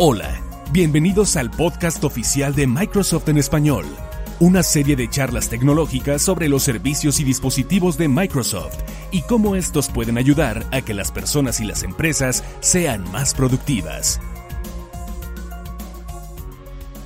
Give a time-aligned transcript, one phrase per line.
[0.00, 3.84] Hola, bienvenidos al podcast oficial de Microsoft en español,
[4.38, 8.76] una serie de charlas tecnológicas sobre los servicios y dispositivos de Microsoft
[9.10, 14.20] y cómo estos pueden ayudar a que las personas y las empresas sean más productivas.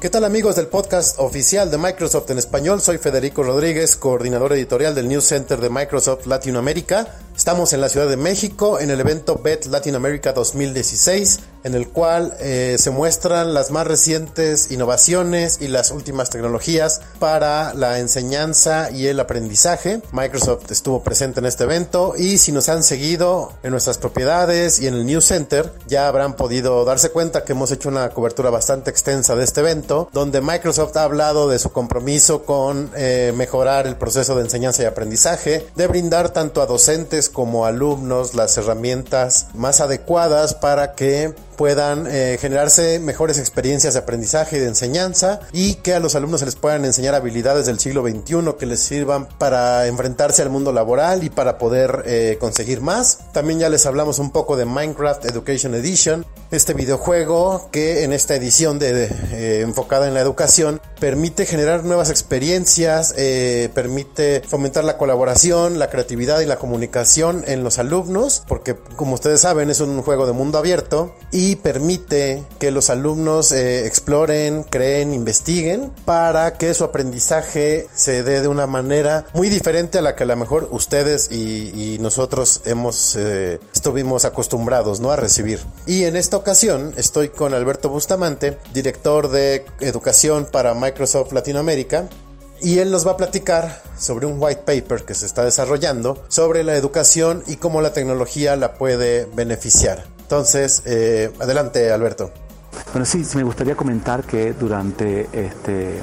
[0.00, 2.80] ¿Qué tal amigos del podcast oficial de Microsoft en español?
[2.80, 7.18] Soy Federico Rodríguez, coordinador editorial del News Center de Microsoft Latinoamérica.
[7.36, 11.88] Estamos en la Ciudad de México en el evento BET Latin America 2016 en el
[11.88, 18.90] cual eh, se muestran las más recientes innovaciones y las últimas tecnologías para la enseñanza
[18.90, 20.00] y el aprendizaje.
[20.12, 24.86] Microsoft estuvo presente en este evento y si nos han seguido en nuestras propiedades y
[24.86, 28.90] en el News Center, ya habrán podido darse cuenta que hemos hecho una cobertura bastante
[28.90, 33.96] extensa de este evento, donde Microsoft ha hablado de su compromiso con eh, mejorar el
[33.96, 39.82] proceso de enseñanza y aprendizaje, de brindar tanto a docentes como alumnos las herramientas más
[39.82, 45.92] adecuadas para que puedan eh, generarse mejores experiencias de aprendizaje y de enseñanza y que
[45.92, 49.88] a los alumnos se les puedan enseñar habilidades del siglo XXI que les sirvan para
[49.88, 53.18] enfrentarse al mundo laboral y para poder eh, conseguir más.
[53.32, 58.34] También ya les hablamos un poco de Minecraft Education Edition, este videojuego que en esta
[58.34, 63.14] edición de, eh, enfocada en la educación permite generar nuevas experiencias,
[63.74, 69.40] permite fomentar la colaboración, la creatividad y la comunicación en los alumnos, porque como ustedes
[69.40, 75.12] saben es un juego de mundo abierto y permite que los alumnos eh, exploren, creen,
[75.12, 80.24] investiguen para que su aprendizaje se dé de una manera muy diferente a la que
[80.24, 85.10] a lo mejor ustedes y, nosotros hemos eh, estuvimos acostumbrados ¿no?
[85.10, 85.60] a recibir.
[85.86, 92.08] Y en esta ocasión estoy con Alberto Bustamante, director de educación para Microsoft Latinoamérica,
[92.60, 96.64] y él nos va a platicar sobre un white paper que se está desarrollando sobre
[96.64, 100.06] la educación y cómo la tecnología la puede beneficiar.
[100.20, 102.30] Entonces, eh, adelante Alberto.
[102.92, 105.98] Bueno, sí, me gustaría comentar que durante este,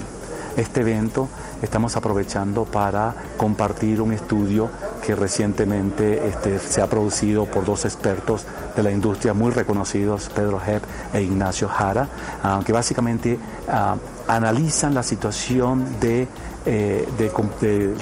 [0.58, 1.28] este evento
[1.62, 4.70] estamos aprovechando para compartir un estudio
[5.06, 8.46] que recientemente este, se ha producido por dos expertos
[8.76, 10.84] de la industria muy reconocidos, Pedro Hepp
[11.14, 12.08] e Ignacio Jara,
[12.44, 13.96] ah, que básicamente ah,
[14.28, 16.28] analizan la situación eh,
[16.66, 17.32] de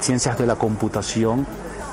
[0.00, 1.46] ciencias de la computación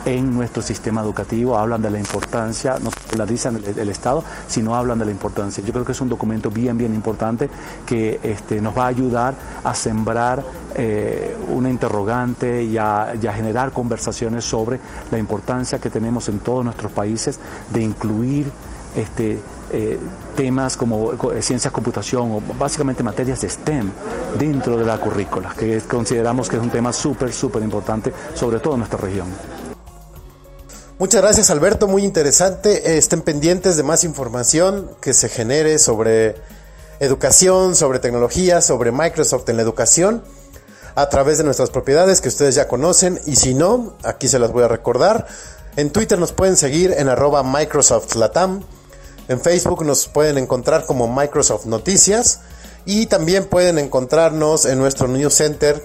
[0.05, 4.99] en nuestro sistema educativo, hablan de la importancia, no la dicen el, Estado, sino hablan
[4.99, 5.63] de la importancia.
[5.63, 7.49] Yo creo que es un documento bien, bien importante
[7.85, 10.43] que este, nos va a ayudar a sembrar
[10.75, 14.79] eh, una interrogante y a, generar conversaciones sobre
[15.11, 17.39] la importancia que tenemos en todos nuestros países
[17.71, 18.51] de incluir
[18.95, 19.39] este,
[19.71, 19.99] eh,
[20.35, 23.89] temas como eh, ciencias computación o básicamente materias de STEM
[24.37, 28.73] dentro de la currícula, que consideramos que es un tema súper, súper importante, sobre todo
[28.73, 29.27] en nuestra región.
[31.01, 32.95] Muchas gracias Alberto, muy interesante.
[32.99, 36.35] Estén pendientes de más información que se genere sobre
[36.99, 40.23] educación, sobre tecnología, sobre Microsoft en la educación
[40.93, 44.51] a través de nuestras propiedades que ustedes ya conocen y si no, aquí se las
[44.51, 45.25] voy a recordar.
[45.75, 48.61] En Twitter nos pueden seguir en arroba Microsoft Latam.
[49.27, 52.41] En Facebook nos pueden encontrar como Microsoft Noticias
[52.85, 55.81] y también pueden encontrarnos en nuestro News Center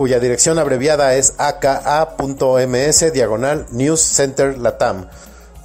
[0.00, 5.04] cuya dirección abreviada es aka.ms diagonal News Center Latam.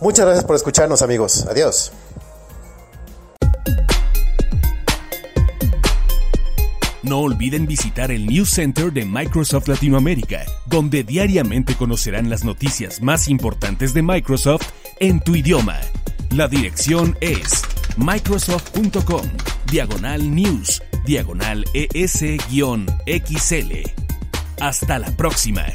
[0.01, 1.47] Muchas gracias por escucharnos amigos.
[1.49, 1.93] Adiós.
[7.01, 13.29] No olviden visitar el News Center de Microsoft Latinoamérica, donde diariamente conocerán las noticias más
[13.29, 14.67] importantes de Microsoft
[14.99, 15.79] en tu idioma.
[16.31, 17.61] La dirección es
[17.95, 19.27] microsoft.com,
[19.71, 22.65] diagonal news, diagonal es-xl.
[24.59, 25.65] Hasta la próxima.